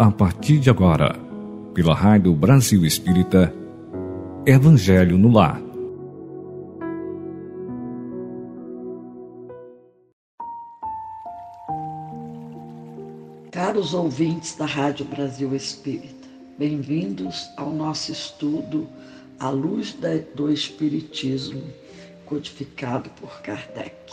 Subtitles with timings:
[0.00, 1.18] A partir de agora,
[1.74, 3.52] pela Rádio Brasil Espírita,
[4.46, 5.60] Evangelho no Lar.
[13.50, 18.86] Caros ouvintes da Rádio Brasil Espírita, bem-vindos ao nosso estudo
[19.40, 19.98] à luz
[20.36, 21.64] do Espiritismo,
[22.24, 24.12] codificado por Kardec.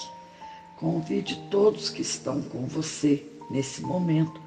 [0.77, 4.44] Convide todos que estão com você nesse momento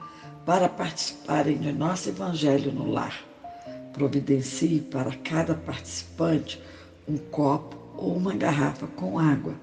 [0.48, 3.22] para participarem de nosso Evangelho no Lar.
[3.92, 6.58] Providencie para cada participante
[7.06, 9.54] um copo ou uma garrafa com água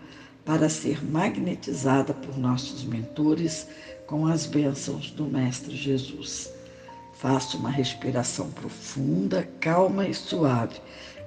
[0.45, 3.67] para ser magnetizada por nossos mentores
[4.05, 6.53] com as bênçãos do Mestre Jesus.
[7.15, 10.79] Faça uma respiração profunda, calma e suave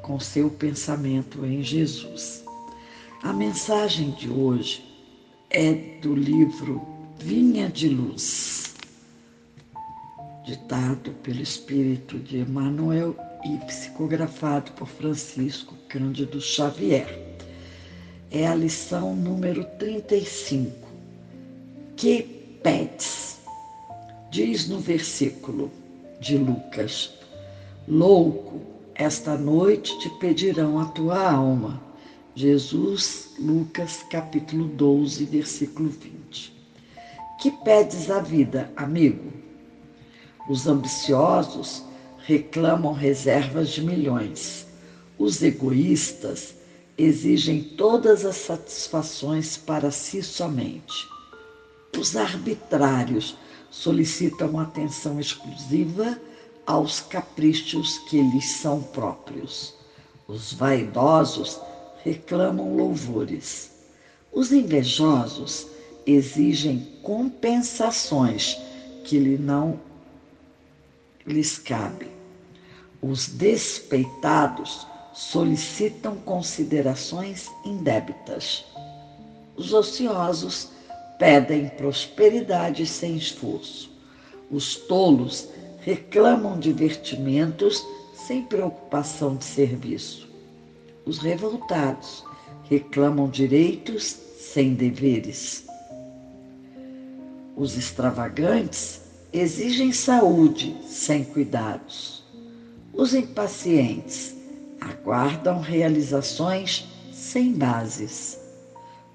[0.02, 2.44] com seu pensamento em Jesus.
[3.24, 4.84] A mensagem de hoje
[5.50, 6.80] é do livro
[7.18, 8.67] Vinha de Luz,
[10.48, 17.36] ditado pelo Espírito de Emmanuel e psicografado por Francisco Cândido Xavier.
[18.30, 20.88] É a lição número 35.
[21.96, 22.22] Que
[22.62, 23.40] pedes?
[24.30, 25.70] Diz no versículo
[26.18, 27.12] de Lucas:
[27.86, 28.62] Louco,
[28.94, 31.78] esta noite te pedirão a tua alma
[32.34, 36.56] Jesus, Lucas capítulo 12, versículo 20.
[37.38, 39.47] Que pedes a vida, amigo?
[40.48, 41.82] Os ambiciosos
[42.24, 44.66] reclamam reservas de milhões.
[45.18, 46.54] Os egoístas
[46.96, 51.06] exigem todas as satisfações para si somente.
[51.98, 53.36] Os arbitrários
[53.70, 56.18] solicitam atenção exclusiva
[56.66, 59.74] aos caprichos que lhes são próprios.
[60.26, 61.60] Os vaidosos
[62.02, 63.70] reclamam louvores.
[64.32, 65.66] Os invejosos
[66.06, 68.56] exigem compensações
[69.04, 69.78] que lhe não
[71.28, 72.08] lhes cabe.
[73.00, 78.64] Os despeitados solicitam considerações indébitas.
[79.56, 80.70] Os ociosos
[81.18, 83.90] pedem prosperidade sem esforço.
[84.50, 85.48] Os tolos
[85.80, 87.84] reclamam divertimentos
[88.14, 90.28] sem preocupação de serviço.
[91.04, 92.24] Os revoltados
[92.68, 95.66] reclamam direitos sem deveres.
[97.56, 102.22] Os extravagantes exigem saúde sem cuidados.
[102.92, 104.34] Os impacientes
[104.80, 108.38] aguardam realizações sem bases.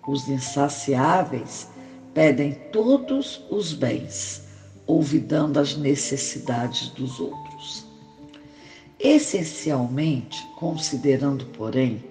[0.08, 1.68] Os insaciáveis
[2.14, 4.44] pedem todos os bens,
[4.86, 7.86] olvidando as necessidades dos outros.
[9.00, 12.04] Essencialmente, considerando, porém,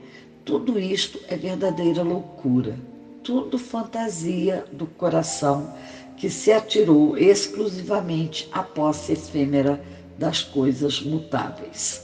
[0.44, 2.76] tudo isto é verdadeira loucura,
[3.22, 5.72] tudo fantasia do coração
[6.22, 9.82] que se atirou exclusivamente à posse efêmera
[10.16, 12.00] das coisas mutáveis.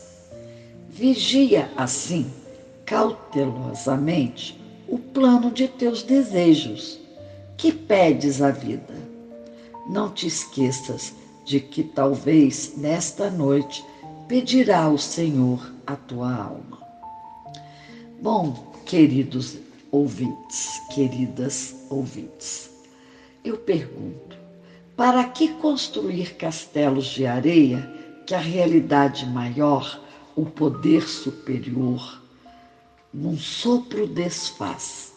[0.90, 2.26] Vigia, assim,
[2.84, 6.98] cautelosamente, o plano de teus desejos,
[7.56, 8.92] que pedes à vida.
[9.88, 11.14] Não te esqueças
[11.44, 13.84] de que talvez nesta noite
[14.26, 16.82] pedirá ao Senhor a tua alma.
[18.20, 19.58] Bom, queridos
[19.92, 22.67] ouvintes, queridas ouvintes,
[23.44, 24.36] eu pergunto:
[24.96, 27.88] para que construir castelos de areia
[28.26, 30.00] que a realidade maior,
[30.36, 32.20] o poder superior,
[33.12, 35.12] num sopro desfaz?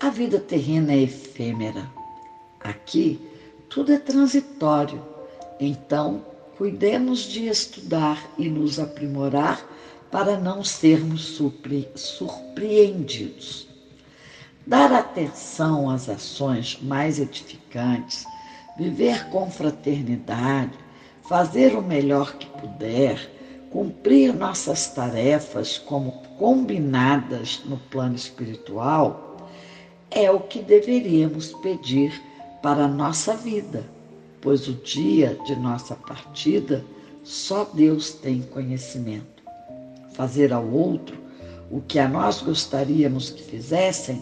[0.00, 1.88] A vida terrena é efêmera.
[2.60, 3.20] Aqui
[3.68, 5.00] tudo é transitório.
[5.58, 6.24] Então,
[6.58, 9.66] cuidemos de estudar e nos aprimorar
[10.10, 13.71] para não sermos surpre surpreendidos.
[14.66, 18.24] Dar atenção às ações mais edificantes,
[18.76, 20.78] viver com fraternidade,
[21.22, 23.30] fazer o melhor que puder,
[23.70, 29.48] cumprir nossas tarefas como combinadas no plano espiritual,
[30.10, 32.22] é o que deveríamos pedir
[32.62, 33.84] para a nossa vida
[34.42, 36.84] pois o dia de nossa partida
[37.22, 39.42] só Deus tem conhecimento.
[40.12, 41.16] Fazer ao outro
[41.70, 44.20] o que a nós gostaríamos que fizessem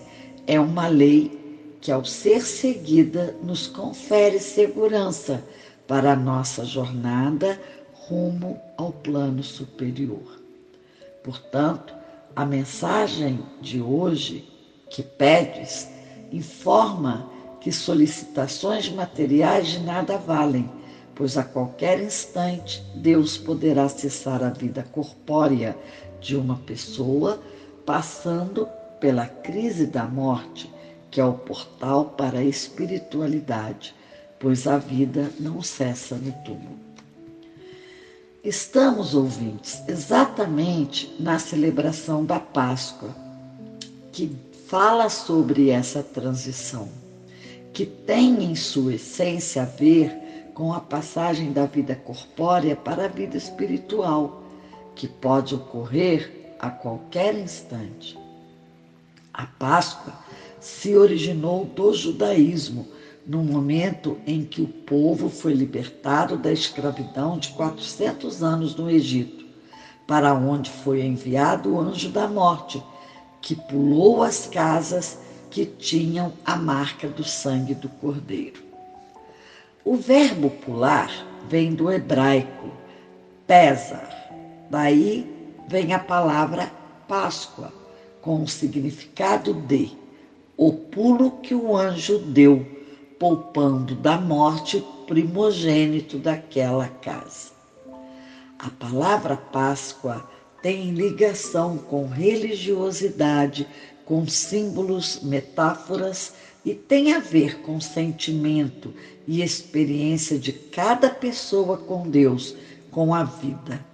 [0.50, 5.44] é uma lei que, ao ser seguida, nos confere segurança
[5.87, 7.56] para a nossa jornada
[7.93, 10.43] rumo ao plano superior.
[11.23, 11.94] Portanto,
[12.35, 14.52] a mensagem de hoje
[14.91, 15.88] que pedes
[16.32, 17.31] informa
[17.61, 20.69] que solicitações materiais de nada valem,
[21.14, 25.79] pois a qualquer instante Deus poderá cessar a vida corpórea
[26.20, 27.41] de uma pessoa,
[27.87, 28.67] passando
[29.00, 30.70] pela crise da morte,
[31.11, 33.94] que é o portal para a espiritualidade,
[34.38, 36.79] pois a vida não cessa no túmulo.
[38.43, 43.14] Estamos, ouvintes, exatamente na celebração da Páscoa,
[44.12, 44.35] que
[44.67, 46.88] fala sobre essa transição,
[47.73, 53.08] que tem em sua essência a ver com a passagem da vida corpórea para a
[53.08, 54.43] vida espiritual,
[54.94, 58.19] que pode ocorrer a qualquer instante.
[59.32, 60.12] A Páscoa
[60.61, 62.87] se originou do judaísmo
[63.27, 69.44] no momento em que o povo foi libertado da escravidão de 400 anos no Egito,
[70.06, 72.82] para onde foi enviado o anjo da morte,
[73.41, 75.19] que pulou as casas
[75.50, 78.62] que tinham a marca do sangue do cordeiro.
[79.85, 81.11] O verbo pular
[81.49, 82.71] vem do hebraico
[83.47, 84.09] pesar,
[84.69, 85.27] daí
[85.69, 86.71] vem a palavra
[87.09, 87.80] Páscoa,
[88.20, 89.93] com o significado de
[90.56, 92.67] o pulo que o anjo deu
[93.19, 97.50] poupando da morte o primogênito daquela casa.
[98.58, 100.28] A palavra Páscoa
[100.62, 103.67] tem ligação com religiosidade,
[104.05, 106.34] com símbolos, metáforas
[106.64, 108.93] e tem a ver com sentimento
[109.26, 112.55] e experiência de cada pessoa com Deus,
[112.90, 113.84] com a vida.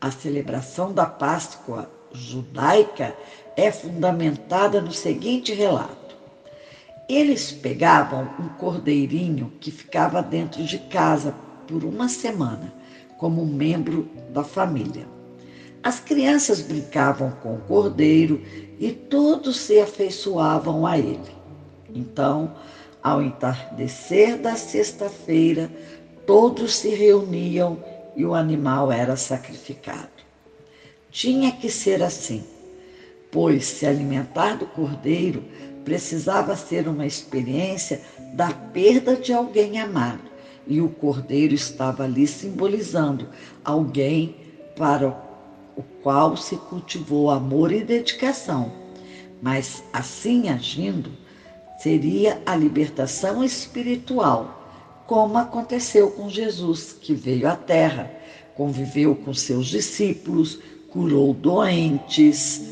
[0.00, 3.14] A celebração da Páscoa judaica
[3.56, 6.16] é fundamentada no seguinte relato.
[7.08, 11.34] Eles pegavam um cordeirinho que ficava dentro de casa
[11.66, 12.72] por uma semana,
[13.18, 15.06] como membro da família.
[15.82, 18.42] As crianças brincavam com o cordeiro
[18.78, 21.32] e todos se afeiçoavam a ele.
[21.94, 22.54] Então,
[23.02, 25.70] ao entardecer da sexta-feira,
[26.26, 27.82] todos se reuniam
[28.14, 30.19] e o animal era sacrificado.
[31.10, 32.44] Tinha que ser assim,
[33.30, 35.42] pois se alimentar do cordeiro
[35.84, 38.02] precisava ser uma experiência
[38.34, 40.30] da perda de alguém amado.
[40.66, 43.28] E o cordeiro estava ali simbolizando
[43.64, 44.36] alguém
[44.76, 45.08] para
[45.76, 48.72] o qual se cultivou amor e dedicação.
[49.42, 51.10] Mas assim agindo,
[51.78, 58.10] seria a libertação espiritual, como aconteceu com Jesus, que veio à terra,
[58.54, 62.62] conviveu com seus discípulos, curou doentes,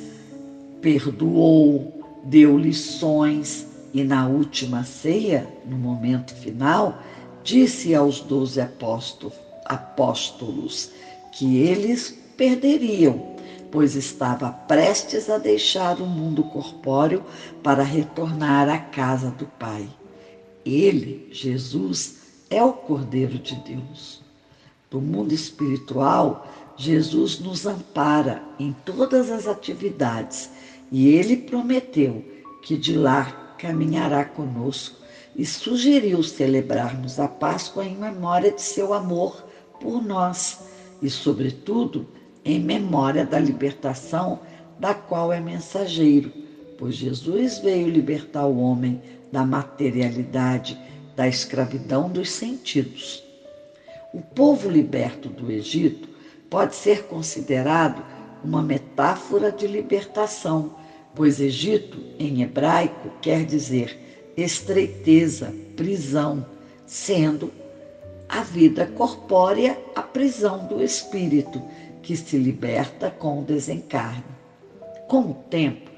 [0.80, 7.00] perdoou, deu lições e na última ceia, no momento final,
[7.42, 8.60] disse aos doze
[9.64, 10.90] apóstolos
[11.32, 13.36] que eles perderiam,
[13.70, 17.24] pois estava prestes a deixar o mundo corpóreo
[17.62, 19.88] para retornar à casa do Pai.
[20.64, 22.18] Ele, Jesus,
[22.50, 24.22] é o Cordeiro de Deus.
[24.90, 26.46] Do mundo espiritual,
[26.78, 30.48] Jesus nos ampara em todas as atividades
[30.92, 32.24] e ele prometeu
[32.62, 34.96] que de lá caminhará conosco
[35.34, 39.44] e sugeriu celebrarmos a Páscoa em memória de seu amor
[39.80, 40.60] por nós
[41.02, 42.06] e, sobretudo,
[42.44, 44.38] em memória da libertação
[44.78, 46.32] da qual é mensageiro,
[46.78, 49.02] pois Jesus veio libertar o homem
[49.32, 50.78] da materialidade,
[51.16, 53.24] da escravidão dos sentidos.
[54.14, 56.07] O povo liberto do Egito
[56.50, 58.04] pode ser considerado
[58.42, 60.74] uma metáfora de libertação,
[61.14, 63.98] pois Egito, em hebraico, quer dizer
[64.36, 66.46] estreiteza, prisão,
[66.86, 67.52] sendo
[68.28, 71.60] a vida corpórea a prisão do espírito,
[72.02, 74.24] que se liberta com o desencarne.
[75.08, 75.90] Com o tempo,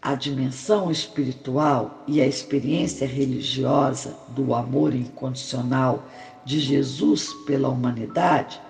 [0.00, 6.04] a dimensão espiritual e a experiência religiosa do amor incondicional
[6.44, 8.60] de Jesus pela humanidade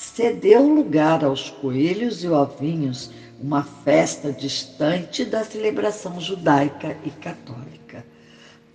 [0.00, 8.02] cedeu lugar aos coelhos e ovinhos, uma festa distante da celebração judaica e católica.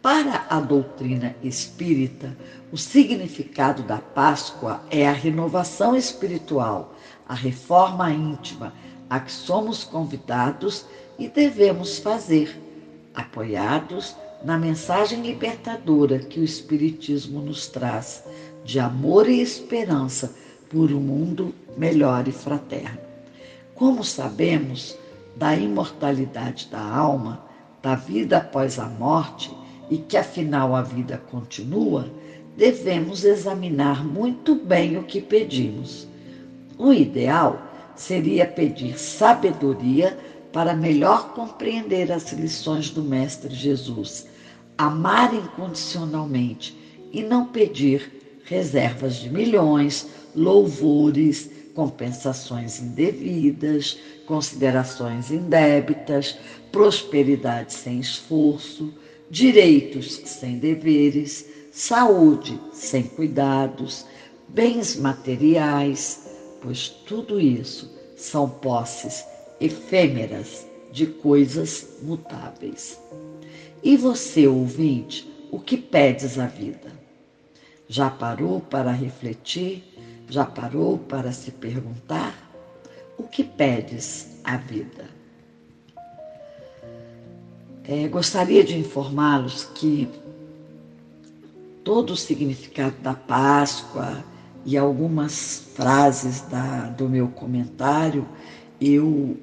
[0.03, 2.37] Para a doutrina espírita,
[2.71, 6.95] o significado da Páscoa é a renovação espiritual,
[7.27, 8.71] a reforma íntima
[9.09, 10.85] a que somos convidados
[11.17, 12.55] e devemos fazer,
[13.15, 18.23] apoiados na mensagem libertadora que o Espiritismo nos traz,
[18.63, 22.99] de amor e esperança por um mundo melhor e fraterno.
[23.73, 24.97] Como sabemos
[25.35, 27.43] da imortalidade da alma,
[27.81, 29.51] da vida após a morte
[29.89, 32.09] e que afinal a vida continua,
[32.57, 36.07] devemos examinar muito bem o que pedimos.
[36.77, 37.61] O ideal
[37.95, 40.17] seria pedir sabedoria
[40.51, 44.25] para melhor compreender as lições do Mestre Jesus,
[44.77, 46.77] amar incondicionalmente
[47.11, 56.37] e não pedir reservas de milhões louvores, compensações indevidas, considerações indébitas,
[56.71, 58.93] prosperidade sem esforço,
[59.29, 64.05] direitos sem deveres, saúde sem cuidados,
[64.47, 66.29] bens materiais,
[66.61, 69.25] pois tudo isso são posses
[69.59, 72.99] efêmeras de coisas mutáveis.
[73.83, 76.91] E você, ouvinte, o que pedes à vida?
[77.87, 79.83] Já parou para refletir?
[80.29, 82.33] Já parou para se perguntar?
[83.17, 85.05] O que pedes à vida?
[87.87, 90.09] É, gostaria de informá-los que
[91.83, 94.23] todo o significado da Páscoa
[94.65, 98.27] e algumas frases da, do meu comentário
[98.81, 99.37] eu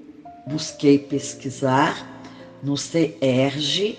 [0.46, 2.20] busquei pesquisar
[2.62, 3.96] no CERJ,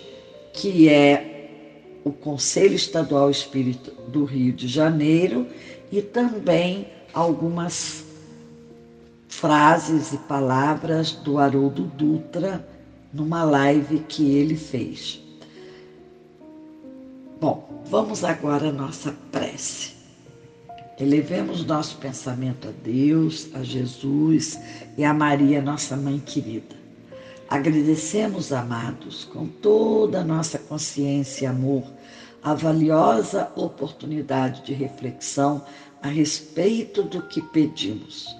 [0.53, 5.47] que é o Conselho Estadual Espírita do Rio de Janeiro,
[5.93, 8.03] e também algumas
[9.27, 12.67] frases e palavras do Haroldo Dutra
[13.13, 15.21] numa live que ele fez.
[17.39, 19.93] Bom, vamos agora à nossa prece.
[20.99, 24.59] Elevemos nosso pensamento a Deus, a Jesus
[24.97, 26.75] e a Maria, nossa mãe querida.
[27.47, 31.83] Agradecemos, amados, com toda a nossa consciência e amor,
[32.43, 35.63] a valiosa oportunidade de reflexão
[36.01, 38.35] a respeito do que pedimos,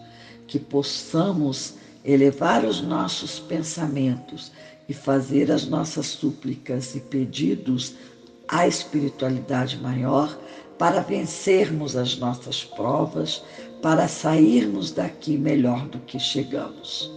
[0.45, 4.51] que possamos elevar os nossos pensamentos
[4.89, 7.95] e fazer as nossas súplicas e pedidos
[8.47, 10.37] à espiritualidade maior
[10.77, 13.41] para vencermos as nossas provas,
[13.81, 17.09] para sairmos daqui melhor do que chegamos.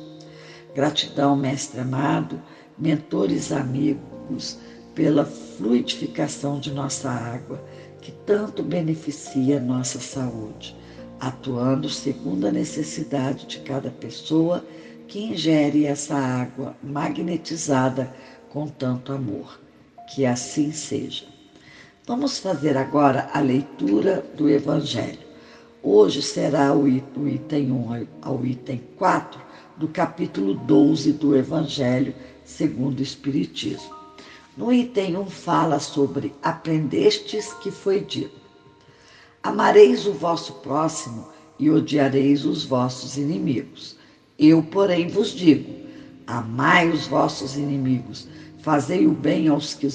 [0.72, 2.40] Gratidão, Mestre amado,
[2.78, 4.58] mentores amigos,
[4.94, 5.24] pela
[5.56, 7.62] fluidificação de nossa água,
[8.00, 10.76] que tanto beneficia nossa saúde,
[11.18, 14.64] atuando segundo a necessidade de cada pessoa
[15.08, 18.12] que ingere essa água magnetizada
[18.50, 19.60] com tanto amor.
[20.14, 21.24] Que assim seja.
[22.06, 25.26] Vamos fazer agora a leitura do Evangelho.
[25.82, 29.40] Hoje será o item 1 ao item 4
[29.76, 33.95] do capítulo 12 do Evangelho segundo o Espiritismo.
[34.56, 38.40] No item 1 fala sobre aprendestes que foi dito.
[39.42, 43.98] Amareis o vosso próximo e odiareis os vossos inimigos.
[44.38, 45.70] Eu, porém, vos digo:
[46.26, 48.28] amai os vossos inimigos,
[48.62, 49.88] fazei o bem aos que,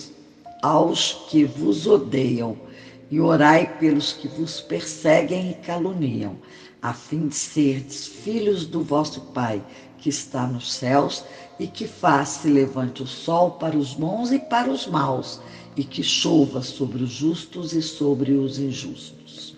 [0.62, 2.56] aos que vos odeiam,
[3.10, 6.38] e orai pelos que vos perseguem e caluniam,
[6.84, 9.62] a fim de serdes filhos do vosso Pai,
[10.02, 11.24] que está nos céus,
[11.60, 15.40] e que faz se levante o sol para os bons e para os maus,
[15.78, 19.56] e que chova sobre os justos e sobre os injustos.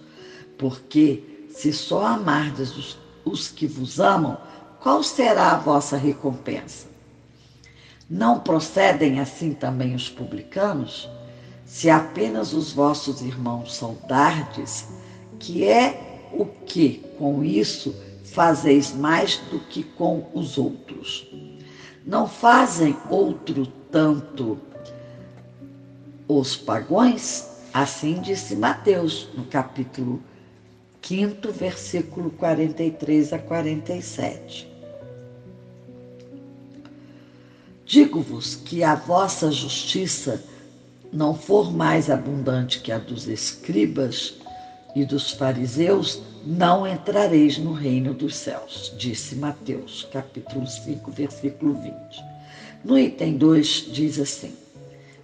[0.57, 4.37] Porque se só amardes os, os que vos amam,
[4.81, 6.87] qual será a vossa recompensa?
[8.09, 11.09] Não procedem assim também os publicanos?
[11.65, 14.87] Se apenas os vossos irmãos saudardes,
[15.39, 17.95] que é o que com isso
[18.33, 21.27] fazeis mais do que com os outros?
[22.05, 24.59] Não fazem outro tanto
[26.27, 27.47] os pagões?
[27.73, 30.21] Assim disse Mateus no capítulo
[31.01, 34.67] 5, versículo 43 a 47.
[37.85, 40.43] Digo-vos que a vossa justiça
[41.11, 44.35] não for mais abundante que a dos escribas
[44.95, 51.93] e dos fariseus, não entrareis no reino dos céus, disse Mateus, capítulo 5, versículo 20.
[52.83, 54.53] No item 2 diz assim: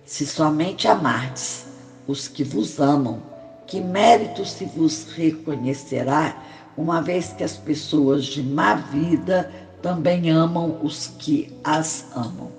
[0.06, 1.66] Se somente amardes
[2.08, 3.22] os que vos amam,
[3.68, 6.42] que mérito se vos reconhecerá,
[6.76, 12.52] uma vez que as pessoas de má vida também amam os que as amam.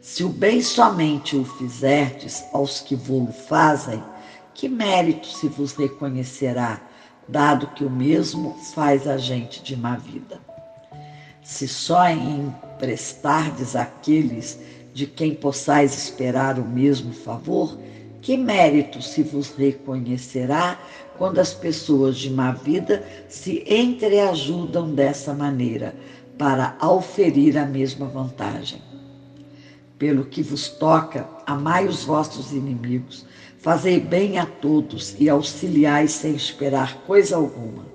[0.00, 4.02] Se o bem somente o fizerdes aos que vô-lo fazem,
[4.54, 6.80] que mérito se vos reconhecerá,
[7.28, 10.40] dado que o mesmo faz a gente de má vida?
[11.42, 14.58] Se só emprestardes àqueles
[14.94, 17.76] de quem possais esperar o mesmo favor,
[18.22, 20.78] que mérito se vos reconhecerá
[21.18, 25.94] quando as pessoas de má vida se entreajudam dessa maneira
[26.38, 28.80] para auferir a mesma vantagem?
[29.98, 33.26] Pelo que vos toca, amai os vossos inimigos,
[33.64, 37.86] fazei bem a todos e auxiliai sem esperar coisa alguma.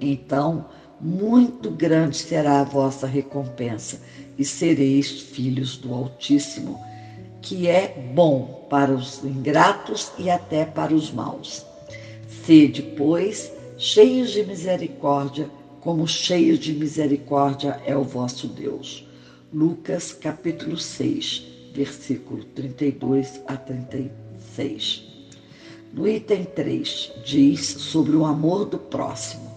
[0.00, 0.66] Então,
[1.00, 4.00] muito grande será a vossa recompensa
[4.38, 6.78] e sereis filhos do Altíssimo,
[7.42, 11.66] que é bom para os ingratos e até para os maus.
[12.44, 19.04] Sede, pois, cheios de misericórdia, como cheio de misericórdia é o vosso Deus.
[19.52, 21.42] Lucas capítulo 6,
[21.74, 25.07] versículo 32 a 36.
[25.92, 29.50] No item 3, diz sobre o amor do próximo,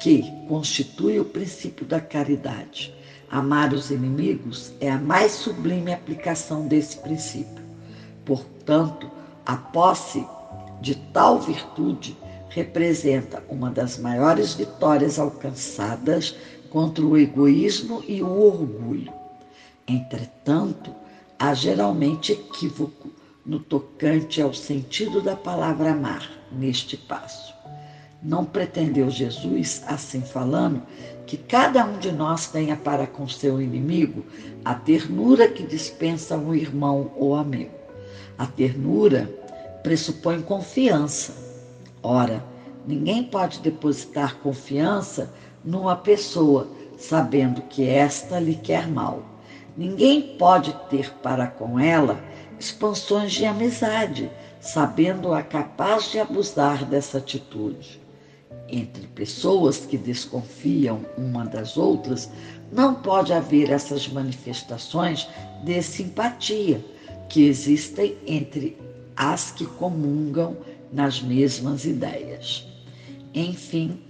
[0.00, 2.94] que constitui o princípio da caridade.
[3.30, 7.62] Amar os inimigos é a mais sublime aplicação desse princípio.
[8.24, 9.10] Portanto,
[9.44, 10.24] a posse
[10.80, 12.16] de tal virtude
[12.48, 16.34] representa uma das maiores vitórias alcançadas
[16.70, 19.12] contra o egoísmo e o orgulho.
[19.86, 20.90] Entretanto,
[21.38, 23.10] há geralmente equívoco
[23.46, 27.54] no tocante ao sentido da palavra amar neste passo.
[28.22, 30.82] Não pretendeu Jesus, assim falando,
[31.26, 34.24] que cada um de nós tenha para com seu inimigo
[34.64, 37.74] a ternura que dispensa um irmão ou amigo.
[38.36, 39.30] A ternura
[39.82, 41.34] pressupõe confiança.
[42.02, 42.44] Ora,
[42.86, 45.32] ninguém pode depositar confiança
[45.64, 49.22] numa pessoa sabendo que esta lhe quer mal.
[49.76, 52.18] Ninguém pode ter para com ela
[52.58, 58.00] expansões de amizade, sabendo-a capaz de abusar dessa atitude.
[58.68, 62.28] Entre pessoas que desconfiam uma das outras,
[62.72, 65.28] não pode haver essas manifestações
[65.62, 66.84] de simpatia
[67.28, 68.76] que existem entre
[69.16, 70.56] as que comungam
[70.92, 72.66] nas mesmas ideias.
[73.34, 74.00] Enfim,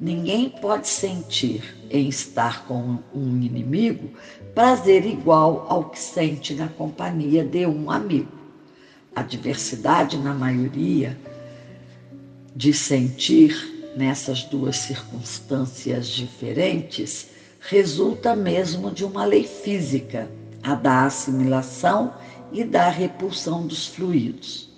[0.00, 4.10] ninguém pode sentir em estar com um inimigo
[4.54, 8.32] prazer igual ao que sente na companhia de um amigo.
[9.14, 11.18] A diversidade na maioria
[12.54, 20.30] de sentir nessas duas circunstâncias diferentes resulta mesmo de uma lei física,
[20.62, 22.14] a da assimilação
[22.52, 24.68] e da repulsão dos fluidos.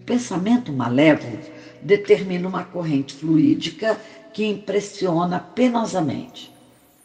[0.00, 1.38] O pensamento malévolo
[1.80, 3.98] determina uma corrente fluídica
[4.32, 6.51] que impressiona penosamente.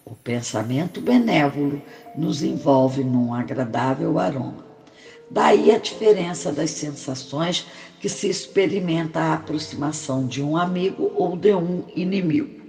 [0.10, 1.82] O pensamento benévolo
[2.16, 4.66] nos envolve num agradável aroma.
[5.30, 7.68] Daí a diferença das sensações
[8.00, 12.62] que se experimenta a aproximação de um amigo ou de um inimigo.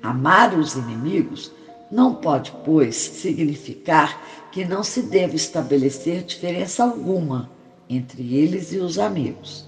[0.00, 1.50] Amar os inimigos
[1.90, 7.50] não pode, pois, significar que não se deve estabelecer diferença alguma
[7.90, 9.66] entre eles e os amigos.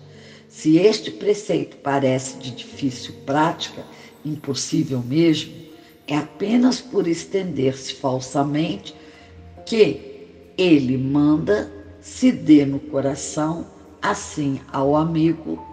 [0.49, 3.85] Se este preceito parece de difícil prática,
[4.25, 5.60] impossível mesmo,
[6.11, 8.95] é apenas por estender-se falsamente
[9.65, 10.27] que
[10.59, 13.65] ele manda se dê no coração,
[14.03, 15.65] assim ao amigo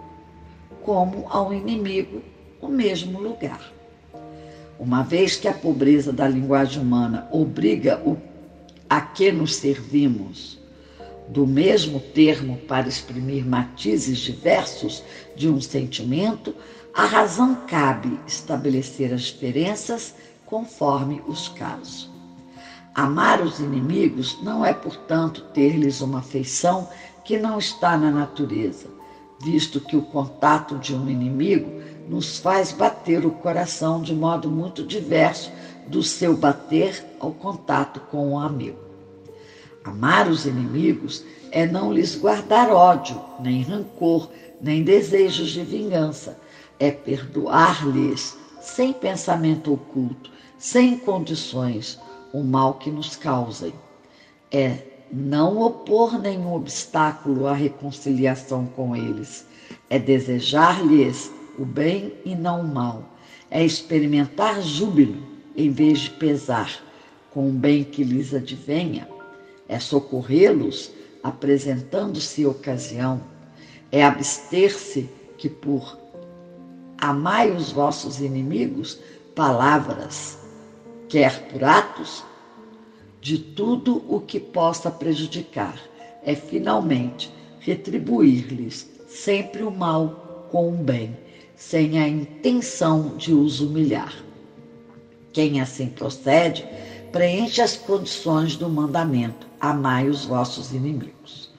[0.84, 2.22] como ao inimigo,
[2.60, 3.72] o mesmo lugar.
[4.78, 8.16] Uma vez que a pobreza da linguagem humana obriga o
[8.88, 10.58] a que nos servimos
[11.28, 15.02] do mesmo termo para exprimir matizes diversos
[15.36, 16.54] de um sentimento,
[16.94, 20.14] a razão cabe estabelecer as diferenças
[20.48, 22.10] conforme os casos.
[22.94, 26.88] Amar os inimigos não é, portanto, ter-lhes uma afeição
[27.24, 28.86] que não está na natureza,
[29.40, 31.70] visto que o contato de um inimigo
[32.08, 35.52] nos faz bater o coração de modo muito diverso
[35.86, 38.78] do seu bater ao contato com um amigo.
[39.84, 44.28] Amar os inimigos é não lhes guardar ódio, nem rancor,
[44.60, 46.38] nem desejos de vingança.
[46.78, 51.98] É perdoar-lhes sem pensamento oculto, sem condições,
[52.32, 53.72] o mal que nos causem.
[54.50, 54.78] É
[55.10, 59.46] não opor nenhum obstáculo à reconciliação com eles.
[59.88, 63.04] É desejar-lhes o bem e não o mal.
[63.50, 65.22] É experimentar júbilo
[65.56, 66.70] em vez de pesar
[67.30, 69.08] com o bem que lhes advenha
[69.68, 70.90] é socorrê-los
[71.22, 73.20] apresentando-se ocasião,
[73.92, 75.98] é abster-se que por
[76.96, 78.98] amai os vossos inimigos,
[79.34, 80.38] palavras,
[81.08, 82.24] quer por atos,
[83.20, 85.78] de tudo o que possa prejudicar,
[86.22, 91.16] é finalmente retribuir-lhes sempre o mal com o bem,
[91.56, 94.14] sem a intenção de os humilhar.
[95.32, 96.66] Quem assim procede,
[97.10, 101.50] preenche as condições do mandamento amai os vossos inimigos.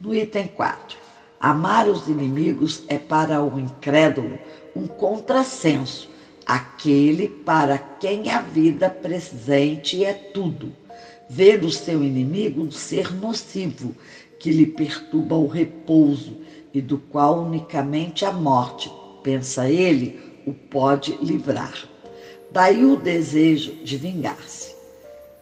[0.00, 0.98] No item 4,
[1.40, 4.38] amar os inimigos é para o incrédulo
[4.76, 6.08] um contrassenso,
[6.48, 10.72] aquele para quem a vida presente é tudo.
[11.30, 13.94] Ver o seu inimigo um ser nocivo,
[14.40, 16.38] que lhe perturba o repouso
[16.72, 18.90] e do qual unicamente a morte,
[19.22, 21.86] pensa ele, o pode livrar.
[22.50, 24.78] Daí o desejo de vingar-se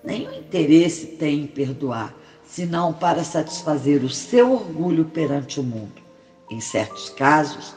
[0.06, 2.14] nenhum interesse tem em perdoar,
[2.46, 6.00] senão para satisfazer o seu orgulho perante o mundo.
[6.48, 7.74] Em certos casos,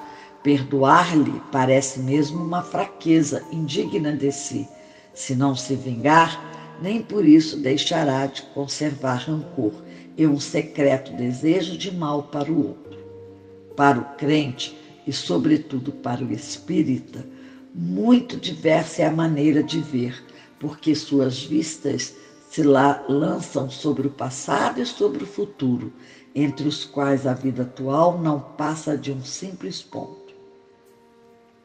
[0.50, 4.68] perdoar-lhe parece mesmo uma fraqueza indigna de si.
[5.14, 6.42] Se não se vingar,
[6.82, 9.74] nem por isso deixará de conservar rancor
[10.18, 12.98] e um secreto desejo de mal para o outro.
[13.76, 17.24] para o crente e, sobretudo, para o espírita,
[17.76, 20.20] muito diversa é a maneira de ver,
[20.60, 22.16] porque suas vistas
[22.50, 25.94] se lançam sobre o passado e sobre o futuro,
[26.34, 30.29] entre os quais a vida atual não passa de um simples ponto.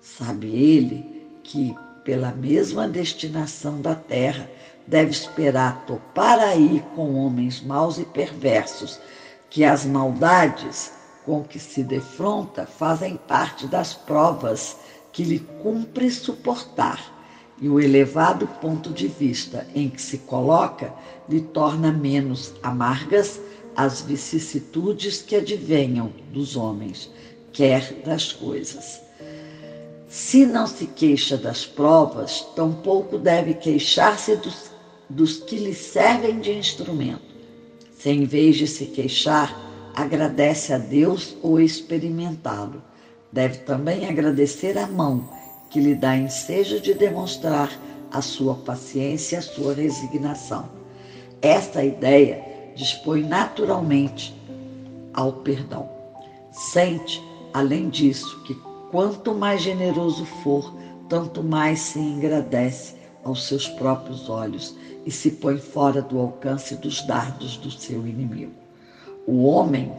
[0.04, 4.50] Sabe ele que, pela mesma destinação da terra,
[4.86, 9.00] deve esperar topar aí com homens maus e perversos,
[9.48, 10.92] que as maldades
[11.24, 14.76] com que se defronta fazem parte das provas
[15.10, 17.00] que lhe cumpre suportar
[17.58, 20.92] e o elevado ponto de vista em que se coloca
[21.26, 23.40] lhe torna menos amargas
[23.74, 27.10] as vicissitudes que advenham dos homens,
[27.54, 29.03] quer das coisas.
[30.14, 34.70] Se não se queixa das provas, tampouco deve queixar-se dos,
[35.10, 37.34] dos que lhe servem de instrumento.
[37.98, 39.52] Se em vez de se queixar,
[39.92, 42.80] agradece a Deus ou experimentá-lo,
[43.32, 45.28] deve também agradecer a mão
[45.68, 47.76] que lhe dá ensejo de demonstrar
[48.12, 50.68] a sua paciência e a sua resignação.
[51.42, 52.40] Esta ideia
[52.76, 54.32] dispõe naturalmente
[55.12, 55.88] ao perdão.
[56.52, 57.20] Sente,
[57.52, 58.54] além disso, que
[58.94, 60.72] quanto mais generoso for,
[61.08, 67.02] tanto mais se engrandece aos seus próprios olhos e se põe fora do alcance dos
[67.02, 68.52] dardos do seu inimigo.
[69.26, 69.92] O homem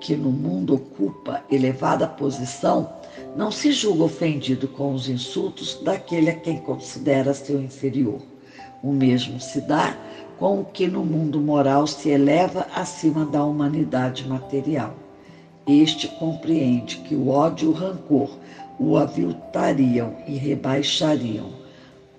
[0.00, 2.88] que no mundo ocupa elevada posição
[3.34, 8.20] não se julga ofendido com os insultos daquele a quem considera seu inferior.
[8.80, 9.98] O mesmo se dá
[10.38, 15.05] com o que no mundo moral se eleva acima da humanidade material.
[15.66, 18.30] Este compreende que o ódio e o rancor
[18.78, 21.50] o aviltariam e rebaixariam.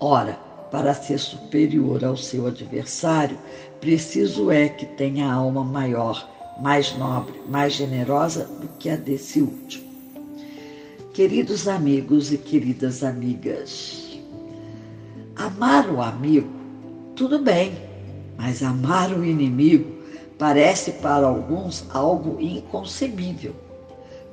[0.00, 0.34] Ora,
[0.70, 3.38] para ser superior ao seu adversário,
[3.80, 6.28] preciso é que tenha alma maior,
[6.60, 9.88] mais nobre, mais generosa do que a desse último.
[11.14, 14.20] Queridos amigos e queridas amigas,
[15.34, 16.50] amar o amigo,
[17.16, 17.72] tudo bem,
[18.36, 19.97] mas amar o inimigo
[20.38, 23.54] parece para alguns algo inconcebível.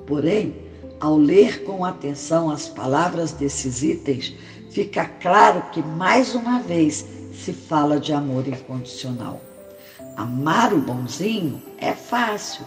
[0.05, 0.55] Porém,
[0.99, 4.33] ao ler com atenção as palavras desses itens,
[4.69, 9.41] fica claro que mais uma vez se fala de amor incondicional.
[10.15, 12.65] Amar o bonzinho é fácil,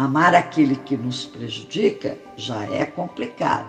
[0.00, 3.68] Amar aquele que nos prejudica já é complicado.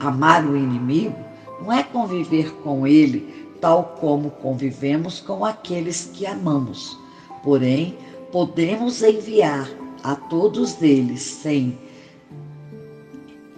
[0.00, 1.16] Amar o inimigo
[1.60, 6.98] não é conviver com ele tal como convivemos com aqueles que amamos.
[7.44, 7.96] Porém,
[8.36, 9.66] podemos enviar
[10.04, 11.78] a todos eles sem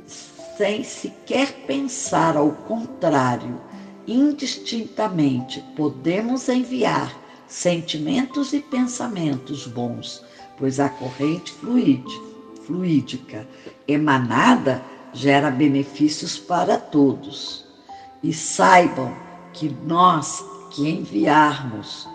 [0.06, 3.60] sem sequer pensar ao contrário,
[4.06, 7.12] indistintamente podemos enviar
[7.48, 10.24] sentimentos e pensamentos bons
[10.56, 11.52] pois a corrente
[12.64, 13.48] fluídica
[13.88, 14.80] emanada
[15.12, 17.66] gera benefícios para todos.
[18.22, 19.12] E saibam
[19.52, 22.08] que nós que enviarmos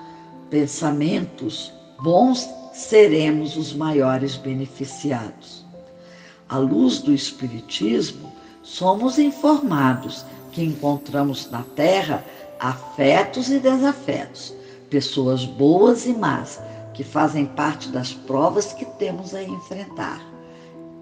[0.50, 5.66] pensamentos bons seremos os maiores beneficiados.
[6.50, 8.30] À luz do Espiritismo,
[8.62, 12.24] somos informados que encontramos na Terra
[12.60, 14.54] afetos e desafetos,
[14.90, 16.62] pessoas boas e más,
[16.94, 20.22] que fazem parte das provas que temos a enfrentar.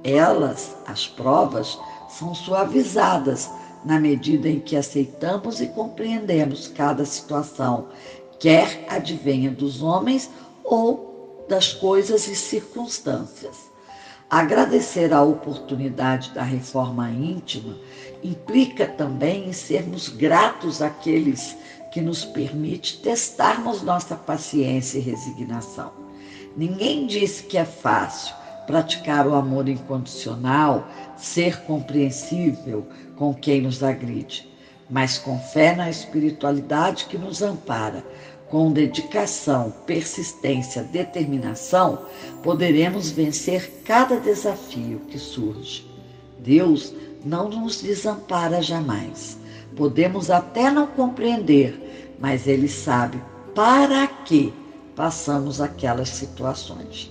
[0.04, 3.50] Elas, as provas, são suavizadas
[3.84, 7.88] na medida em que aceitamos e compreendemos cada situação,
[8.40, 10.30] quer advenha dos homens
[10.64, 13.72] ou das coisas e circunstâncias.
[14.30, 17.78] Agradecer a oportunidade da reforma íntima
[18.24, 21.58] implica também em sermos gratos àqueles
[21.92, 25.92] que nos permite testarmos nossa paciência e resignação.
[26.56, 28.34] Ninguém disse que é fácil
[28.66, 34.50] praticar o amor incondicional, ser compreensível com quem nos agride,
[34.90, 38.06] mas com fé na espiritualidade que nos ampara,
[38.52, 42.06] com dedicação, persistência, determinação,
[42.44, 45.90] poderemos vencer cada desafio que surge.
[46.38, 49.40] Deus não nos desampara jamais.
[49.78, 53.22] Podemos até não compreender, mas Ele sabe
[53.56, 54.54] para que
[54.98, 57.10] passamos aquelas situações.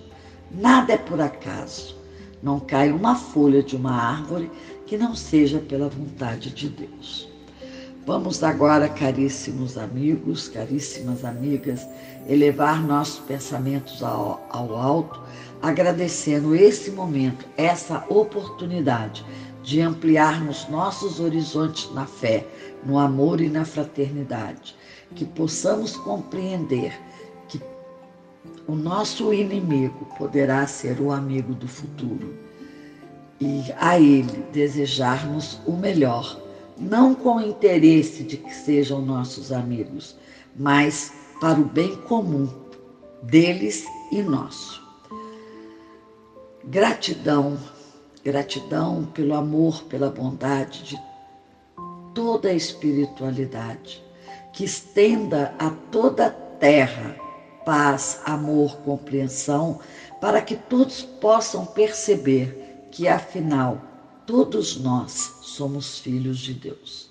[0.51, 1.97] Nada é por acaso.
[2.43, 4.51] Não cai uma folha de uma árvore
[4.87, 7.30] que não seja pela vontade de Deus.
[8.11, 11.87] Vamos agora, caríssimos amigos, caríssimas amigas,
[12.29, 15.23] elevar nossos pensamentos ao, ao alto,
[15.63, 19.25] agradecendo esse momento, essa oportunidade
[19.63, 22.45] de ampliarmos nossos horizontes na fé,
[22.85, 24.75] no amor e na fraternidade,
[25.15, 26.93] que possamos compreender
[27.47, 27.61] que
[28.67, 32.35] o nosso inimigo poderá ser o amigo do futuro.
[33.41, 36.50] e a Ele desejarmos o melhor,
[36.81, 40.17] não com o interesse de que sejam nossos amigos,
[40.57, 42.49] mas para o bem comum
[43.23, 44.83] deles e nosso.
[46.65, 47.59] Gratidão,
[48.25, 51.01] gratidão pelo amor, pela bondade de
[52.15, 54.03] toda a espiritualidade,
[54.53, 57.17] que estenda a toda a terra
[57.65, 59.79] paz, amor, compreensão,
[60.21, 63.81] para que todos possam perceber que, afinal,
[64.31, 67.11] todos nós somos filhos de Deus.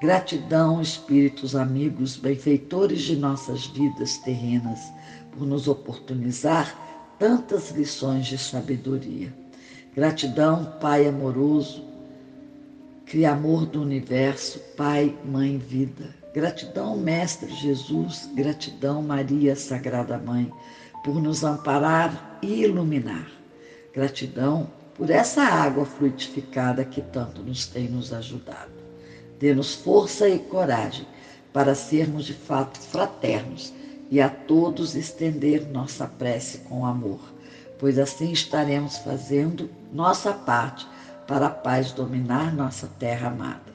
[0.00, 4.78] Gratidão, espíritos amigos, benfeitores de nossas vidas terrenas,
[5.32, 6.72] por nos oportunizar
[7.18, 9.34] tantas lições de sabedoria.
[9.92, 11.82] Gratidão, Pai amoroso,
[13.06, 16.14] Criamor do universo, Pai, Mãe, Vida.
[16.32, 20.48] Gratidão, Mestre Jesus, gratidão, Maria, Sagrada Mãe,
[21.02, 23.28] por nos amparar e iluminar.
[23.92, 28.70] Gratidão por essa água fluidificada que tanto nos tem nos ajudado.
[29.38, 31.06] Dê-nos força e coragem
[31.52, 33.72] para sermos de fato fraternos
[34.10, 37.20] e a todos estender nossa prece com amor,
[37.78, 40.86] pois assim estaremos fazendo nossa parte
[41.26, 43.72] para a paz dominar nossa terra amada.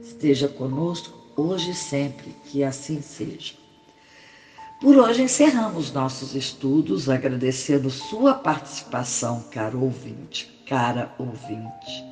[0.00, 3.54] Esteja conosco hoje e sempre, que assim seja.
[4.80, 12.04] Por hoje encerramos nossos estudos, agradecendo sua participação, caro ouvinte, cara ouvinte,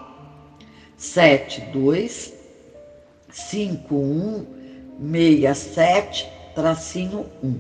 [0.98, 2.34] 72
[3.32, 4.55] 51
[5.02, 7.56] 67-1.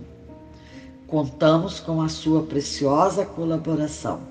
[1.07, 4.21] Contamos com a sua preciosa colaboração.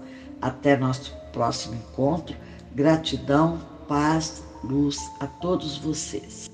[0.41, 2.37] Até nosso próximo encontro.
[2.75, 6.54] Gratidão, paz, luz a todos vocês.